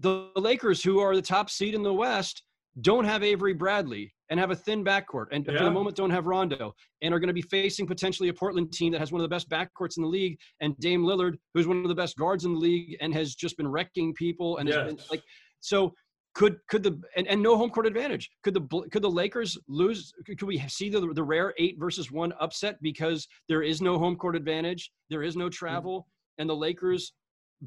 [0.00, 2.42] the Lakers, who are the top seed in the West,
[2.80, 5.58] don't have Avery Bradley and have a thin backcourt, and yeah.
[5.58, 8.72] for the moment don't have Rondo, and are going to be facing potentially a Portland
[8.72, 11.66] team that has one of the best backcourts in the league, and Dame Lillard, who's
[11.66, 14.68] one of the best guards in the league, and has just been wrecking people, and
[14.68, 14.76] yes.
[14.76, 15.22] has been like
[15.60, 15.92] so.
[16.38, 18.30] Could could the and, and no home court advantage?
[18.44, 18.60] Could the
[18.92, 20.12] could the Lakers lose?
[20.24, 24.14] Could we see the the rare eight versus one upset because there is no home
[24.14, 26.06] court advantage, there is no travel,
[26.38, 27.12] and the Lakers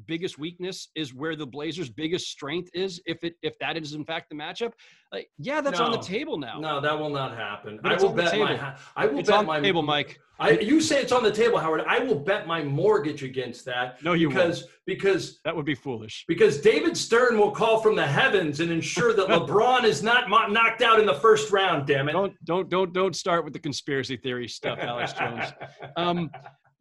[0.06, 3.00] biggest weakness is where the Blazers' biggest strength is.
[3.06, 4.72] If it if that is in fact the matchup,
[5.12, 6.58] like yeah, that's no, on the table now.
[6.58, 7.78] No, that will not happen.
[7.82, 10.18] But I will bet my I will it's bet on my table, Mike.
[10.40, 11.82] I, you say it's on the table, Howard.
[11.86, 14.02] I will bet my mortgage against that.
[14.02, 14.72] No, you because won't.
[14.86, 16.24] because that would be foolish.
[16.26, 20.82] Because David Stern will call from the heavens and ensure that LeBron is not knocked
[20.82, 21.86] out in the first round.
[21.86, 22.12] Damn it!
[22.12, 25.44] Don't don't don't don't start with the conspiracy theory stuff, Alex Jones.
[25.96, 26.30] Um,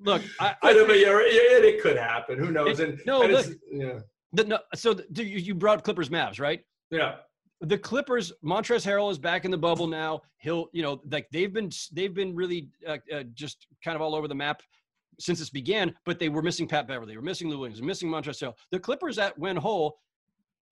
[0.04, 2.38] look, I, I, I it, it, could happen.
[2.38, 2.80] Who knows?
[2.80, 4.00] It, and no, and look, yeah.
[4.34, 6.62] The, no, so the, you brought Clippers Mavs, right?
[6.90, 7.16] Yeah.
[7.62, 10.22] The Clippers, Montrezl Harrell is back in the bubble now.
[10.38, 14.16] He'll, you know, like they've been they've been really uh, uh, just kind of all
[14.16, 14.62] over the map
[15.20, 15.94] since this began.
[16.06, 18.54] But they were missing Pat Beverley, they were missing Lou Williams, missing Montrezl Harrell.
[18.72, 19.98] The Clippers at win whole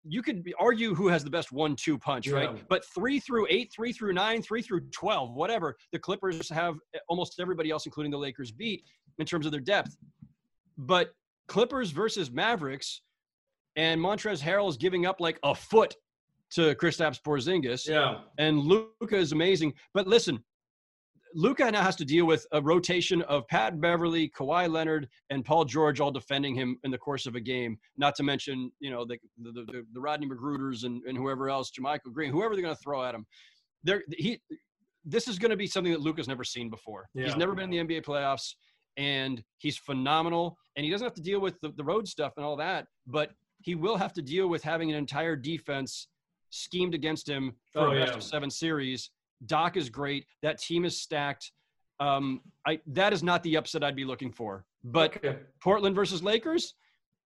[0.08, 2.50] you could argue who has the best one-two punch, right?
[2.68, 6.76] But three through eight, three through nine, three through twelve, whatever, the Clippers have
[7.08, 8.84] almost everybody else, including the Lakers, beat
[9.18, 9.96] in terms of their depth.
[10.78, 11.12] But
[11.48, 13.02] Clippers versus Mavericks,
[13.76, 15.94] and Montrezl Harrell is giving up like a foot
[16.52, 17.88] to Kristaps Porzingis.
[17.88, 18.20] Yeah.
[18.38, 19.74] And Luka is amazing.
[19.94, 20.42] But listen,
[21.34, 25.64] Luka now has to deal with a rotation of Pat Beverley, Kawhi Leonard, and Paul
[25.64, 27.76] George all defending him in the course of a game.
[27.98, 31.70] Not to mention, you know, the the, the, the Rodney McGruders and, and whoever else,
[31.78, 33.26] JaMychal Green, whoever they're going to throw at him.
[33.84, 34.40] There, he,
[35.04, 37.06] this is going to be something that Luka's never seen before.
[37.14, 37.26] Yeah.
[37.26, 38.54] He's never been in the NBA playoffs
[38.96, 40.58] and he's phenomenal.
[40.76, 43.30] And he doesn't have to deal with the, the road stuff and all that, but
[43.62, 46.08] he will have to deal with having an entire defense
[46.50, 48.16] schemed against him for oh, a best yeah.
[48.18, 49.10] of seven series.
[49.46, 50.26] Doc is great.
[50.42, 51.52] That team is stacked.
[51.98, 54.64] Um, I that is not the upset I'd be looking for.
[54.84, 55.38] But okay.
[55.60, 56.74] Portland versus Lakers,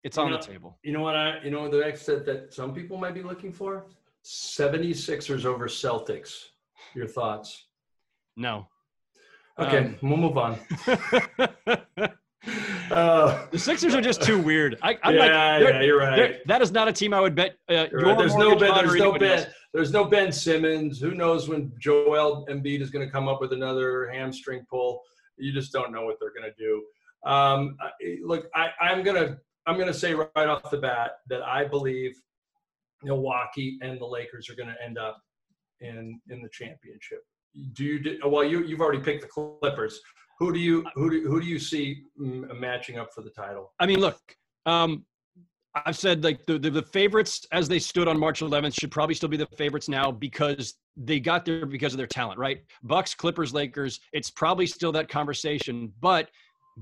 [0.03, 0.77] it's you on know, the table.
[0.83, 3.85] You know what I you know the upset that some people might be looking for?
[4.25, 6.49] 76ers over Celtics.
[6.93, 7.65] Your thoughts?
[8.35, 8.67] No.
[9.59, 10.59] Okay, um, we'll move on.
[12.91, 14.77] uh, the Sixers are just too weird.
[14.81, 16.45] I, am yeah, like, yeah, you're right.
[16.45, 17.57] That is not a team I would bet.
[17.69, 18.17] Uh, right.
[18.17, 18.73] There's no Ben.
[18.75, 19.39] There's no Ben.
[19.39, 19.47] Else.
[19.73, 20.99] There's no Ben Simmons.
[20.99, 25.01] Who knows when Joel Embiid is going to come up with another hamstring pull?
[25.37, 26.83] You just don't know what they're going to do.
[27.29, 27.77] Um,
[28.23, 32.15] look, I, I'm gonna I'm gonna say right off the bat that I believe
[33.03, 35.19] Milwaukee and the Lakers are going to end up
[35.81, 37.23] in in the championship
[37.73, 39.99] do you well you you've already picked the Clippers.
[40.39, 43.73] Who do you who do who do you see mm, matching up for the title?
[43.79, 44.19] I mean, look,
[44.65, 45.05] um,
[45.85, 49.15] I've said like the, the, the favorites as they stood on March 11th should probably
[49.15, 52.59] still be the favorites now because they got there because of their talent, right?
[52.83, 53.99] Bucks, Clippers, Lakers.
[54.13, 56.29] It's probably still that conversation, but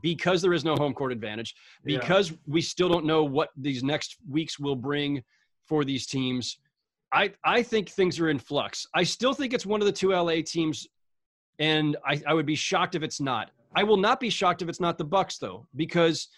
[0.01, 2.38] because there is no home court advantage, because yeah.
[2.47, 5.23] we still don't know what these next weeks will bring
[5.67, 6.58] for these teams.
[7.11, 8.87] I, I think things are in flux.
[8.93, 10.87] I still think it's one of the two LA teams,
[11.59, 13.51] and I, I would be shocked if it's not.
[13.75, 16.29] I will not be shocked if it's not the Bucks though, because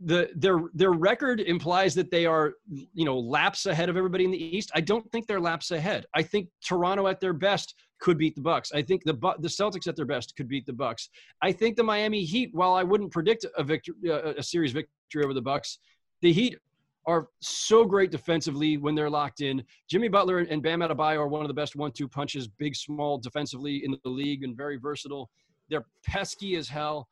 [0.00, 4.30] the their their record implies that they are you know laps ahead of everybody in
[4.30, 4.70] the East.
[4.74, 6.06] I don't think they're laps ahead.
[6.14, 8.72] I think Toronto at their best could beat the Bucks.
[8.72, 11.08] I think the the Celtics at their best could beat the Bucks.
[11.42, 15.32] I think the Miami Heat, while I wouldn't predict a victory, a series victory over
[15.32, 15.78] the Bucks,
[16.20, 16.58] the Heat
[17.06, 19.62] are so great defensively when they're locked in.
[19.88, 23.84] Jimmy Butler and Bam Adebayo are one of the best one-two punches, big, small, defensively
[23.84, 25.30] in the league, and very versatile.
[25.68, 27.08] They're pesky as hell.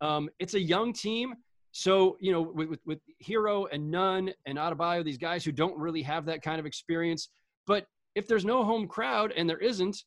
[0.00, 1.34] Um, it's a young team.
[1.72, 5.76] So, you know, with, with, with Herro and Nunn and Adebayo, these guys who don't
[5.76, 7.28] really have that kind of experience.
[7.66, 10.04] But if there's no home crowd, and there isn't,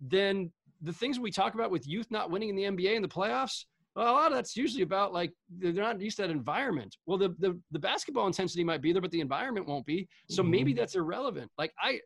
[0.00, 0.50] then
[0.80, 3.64] the things we talk about with youth not winning in the NBA in the playoffs,
[3.96, 6.96] well, a lot of that's usually about like they're not used to that environment.
[7.06, 10.08] Well, the the, the basketball intensity might be there, but the environment won't be.
[10.28, 10.50] So mm-hmm.
[10.50, 11.50] maybe that's irrelevant.
[11.58, 12.00] Like I,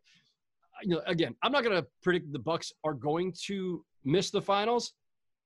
[0.81, 4.41] you know, again, I'm not going to predict the Bucks are going to miss the
[4.41, 4.93] finals,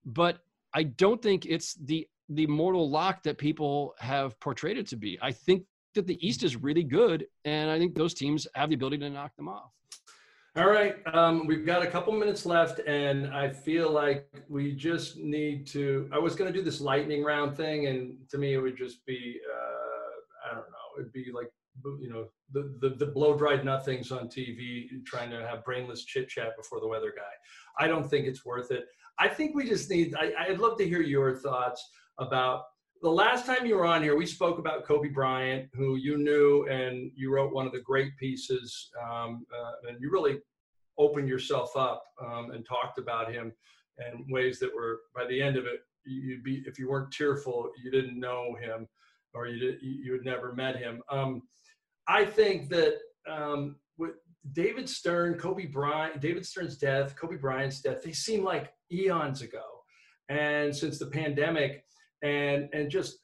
[0.06, 0.40] but
[0.74, 5.18] I don't think it's the the mortal lock that people have portrayed it to be.
[5.22, 5.64] I think
[5.96, 9.10] that the East is really good, and I think those teams have the ability to
[9.10, 9.72] knock them off.
[10.56, 15.18] All right, um, we've got a couple minutes left, and I feel like we just
[15.18, 16.10] need to.
[16.12, 19.06] I was going to do this lightning round thing, and to me, it would just
[19.06, 21.00] be uh, I don't know.
[21.00, 21.52] It'd be like
[22.02, 26.30] you know the, the the blow dried nothings on TV, trying to have brainless chit
[26.30, 27.84] chat before the weather guy.
[27.86, 28.86] I don't think it's worth it.
[29.20, 30.16] I think we just need.
[30.16, 32.64] I, I'd love to hear your thoughts about
[33.02, 36.68] the last time you were on here, we spoke about Kobe Bryant, who you knew,
[36.68, 40.40] and you wrote one of the great pieces, um, uh, and you really
[40.98, 43.54] opened yourself up um, and talked about him
[44.00, 47.70] in ways that were, by the end of it, you'd be if you weren't tearful,
[47.82, 48.88] you didn't know him,
[49.34, 51.02] or you did, you had never met him.
[51.10, 51.44] Um,
[52.08, 52.96] I think that
[53.30, 54.16] um, with
[54.54, 59.64] David Stern, Kobe Bryant, David Stern's death, Kobe Bryant's death, they seem like eons ago,
[60.28, 61.86] and since the pandemic
[62.22, 63.20] and and just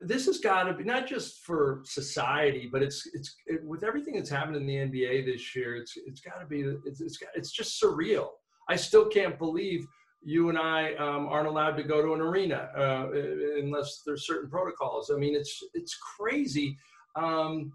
[0.00, 4.14] this has got to be not just for society, but it's it's it, with everything
[4.14, 5.76] that's happened in the NBA this year.
[5.76, 8.28] It's it's got to be it's it's, got, it's just surreal.
[8.68, 9.86] I still can't believe
[10.22, 13.10] you and I um, aren't allowed to go to an arena uh,
[13.58, 15.10] unless there's certain protocols.
[15.14, 16.76] I mean, it's it's crazy.
[17.14, 17.72] Um,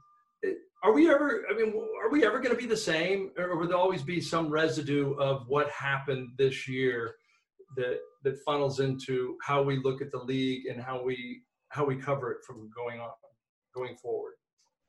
[0.84, 1.46] are we ever?
[1.50, 4.22] I mean, are we ever going to be the same, or will there always be
[4.22, 7.16] some residue of what happened this year
[7.78, 11.96] that that funnels into how we look at the league and how we how we
[11.96, 13.10] cover it from going on
[13.74, 14.34] going forward?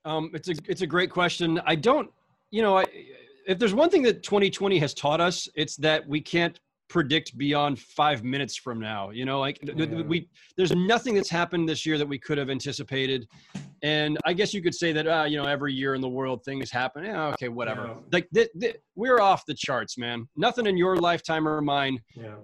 [0.05, 1.61] Um, it's a it's a great question.
[1.65, 2.11] I don't,
[2.51, 2.85] you know, I,
[3.47, 7.79] if there's one thing that 2020 has taught us, it's that we can't predict beyond
[7.79, 9.11] five minutes from now.
[9.11, 10.03] You know, like yeah.
[10.03, 13.29] we there's nothing that's happened this year that we could have anticipated.
[13.85, 16.45] And I guess you could say that, uh, you know, every year in the world
[16.45, 17.05] things happen.
[17.05, 17.87] Yeah, okay, whatever.
[17.87, 17.95] Yeah.
[18.13, 20.29] Like th- th- we're off the charts, man.
[20.37, 22.35] Nothing in your lifetime or mine yeah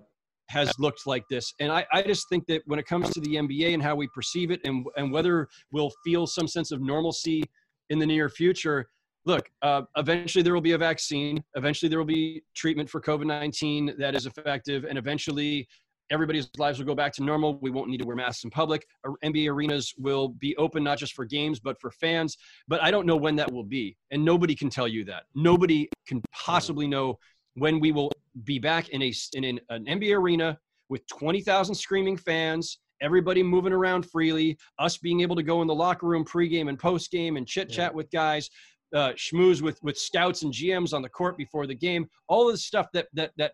[0.48, 1.54] has looked like this.
[1.60, 4.08] And I, I just think that when it comes to the NBA and how we
[4.08, 7.42] perceive it and, and whether we'll feel some sense of normalcy
[7.90, 8.88] in the near future,
[9.26, 11.42] look, uh, eventually there will be a vaccine.
[11.54, 14.84] Eventually there will be treatment for COVID 19 that is effective.
[14.84, 15.68] And eventually
[16.10, 17.58] everybody's lives will go back to normal.
[17.60, 18.86] We won't need to wear masks in public.
[19.22, 22.38] NBA arenas will be open not just for games, but for fans.
[22.66, 23.96] But I don't know when that will be.
[24.10, 25.24] And nobody can tell you that.
[25.34, 27.18] Nobody can possibly know
[27.58, 28.12] when we will
[28.44, 33.72] be back in a in an, an NBA arena with 20,000 screaming fans, everybody moving
[33.72, 37.46] around freely, us being able to go in the locker room pregame and postgame and
[37.46, 37.96] chit chat yeah.
[37.96, 38.48] with guys,
[38.94, 42.54] uh, schmooze with with scouts and GMs on the court before the game, all of
[42.54, 43.52] the stuff that that that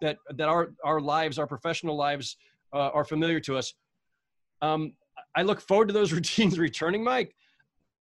[0.00, 2.36] that that our our lives, our professional lives,
[2.72, 3.74] uh, are familiar to us.
[4.60, 4.94] Um,
[5.34, 7.34] I look forward to those routines returning, Mike,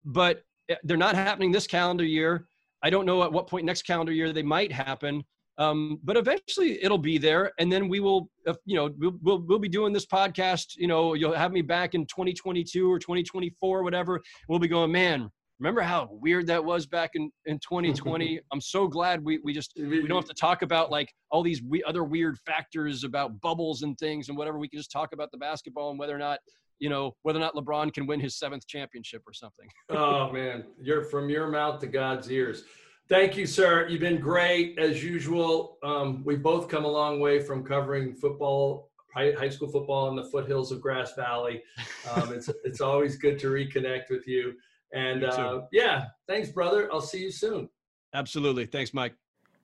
[0.06, 2.48] but eh, they're not happening this calendar year.
[2.84, 5.24] I don't know at what point next calendar year they might happen.
[5.58, 9.40] Um, but eventually it'll be there, and then we will, uh, you know, we'll, we'll,
[9.40, 10.76] we'll be doing this podcast.
[10.78, 14.22] You know, you'll have me back in 2022 or 2024, or whatever.
[14.48, 15.30] We'll be going, man.
[15.60, 18.40] Remember how weird that was back in, in 2020?
[18.52, 21.62] I'm so glad we, we just we don't have to talk about like all these
[21.62, 24.58] we, other weird factors about bubbles and things and whatever.
[24.58, 26.40] We can just talk about the basketball and whether or not
[26.80, 29.68] you know whether or not LeBron can win his seventh championship or something.
[29.92, 32.64] oh man, you're from your mouth to God's ears.
[33.12, 33.90] Thank you, sir.
[33.90, 35.78] You've been great as usual.
[35.84, 40.24] Um, we both come a long way from covering football, high school football in the
[40.24, 41.62] foothills of Grass Valley.
[42.10, 44.54] Um, it's it's always good to reconnect with you.
[44.94, 46.88] And uh, yeah, thanks, brother.
[46.90, 47.68] I'll see you soon.
[48.14, 48.66] Absolutely.
[48.66, 49.14] Thanks, Mike.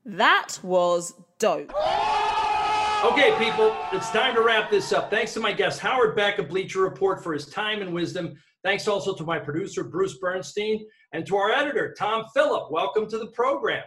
[0.03, 1.71] That was dope.
[3.05, 5.09] Okay, people, it's time to wrap this up.
[5.09, 8.35] Thanks to my guest, Howard Beck of Bleacher Report, for his time and wisdom.
[8.63, 10.85] Thanks also to my producer, Bruce Bernstein.
[11.13, 13.83] And to our editor, Tom Phillip, welcome to the program.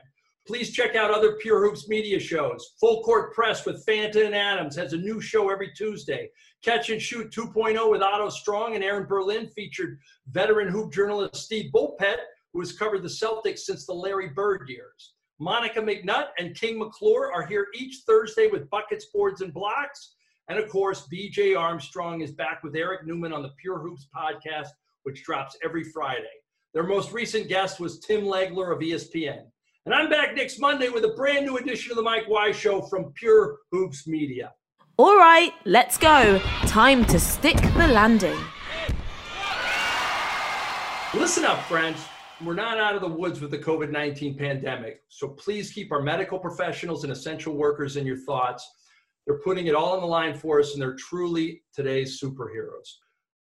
[0.47, 2.75] Please check out other Pure Hoops media shows.
[2.81, 6.31] Full Court Press with Fanta and Adams has a new show every Tuesday.
[6.63, 9.99] Catch and Shoot 2.0 with Otto Strong and Aaron Berlin featured
[10.31, 12.19] veteran hoop journalist Steve Bulpett,
[12.53, 15.13] who has covered the Celtics since the Larry Bird years.
[15.39, 20.17] Monica McNutt and King McClure are here each Thursday with buckets, boards, and blocks.
[20.51, 24.71] And of course, BJ Armstrong is back with Eric Newman on the Pure Hoops podcast,
[25.05, 26.25] which drops every Friday.
[26.75, 29.45] Their most recent guest was Tim Legler of ESPN.
[29.87, 32.83] And I'm back next Monday with a brand new edition of the Mike Wise Show
[32.83, 34.53] from Pure Hoops Media.
[34.97, 36.41] All right, let's go.
[36.67, 38.39] Time to stick the landing.
[41.15, 42.05] Listen up, friends.
[42.45, 46.03] We're not out of the woods with the COVID 19 pandemic, so please keep our
[46.03, 48.69] medical professionals and essential workers in your thoughts.
[49.27, 52.97] They're putting it all on the line for us, and they're truly today's superheroes.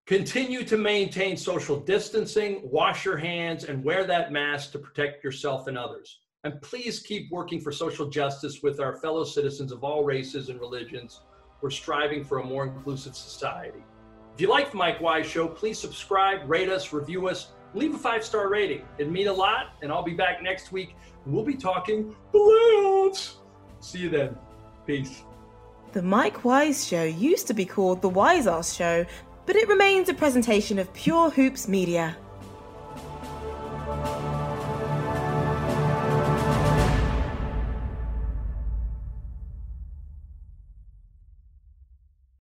[0.05, 5.67] Continue to maintain social distancing, wash your hands, and wear that mask to protect yourself
[5.67, 6.19] and others.
[6.43, 10.59] And please keep working for social justice with our fellow citizens of all races and
[10.59, 11.21] religions
[11.61, 13.84] we're striving for a more inclusive society.
[14.34, 17.97] If you like the Mike Wise Show, please subscribe, rate us, review us, leave a
[17.97, 18.84] five star rating.
[18.97, 20.95] It'd mean a lot, and I'll be back next week.
[21.25, 23.38] We'll be talking playoffs.
[23.80, 24.38] See you then.
[24.86, 25.23] Peace.
[25.97, 29.03] The Mike Wise Show used to be called The Wise Ass Show,
[29.47, 32.15] but it remains a presentation of Pure Hoops Media.